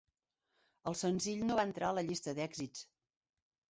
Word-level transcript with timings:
El 0.93 0.97
senzill 1.03 1.45
no 1.51 1.61
va 1.61 1.69
entrar 1.71 1.93
a 1.93 1.99
la 2.01 2.07
llista 2.11 2.39
d'èxits. 2.43 2.87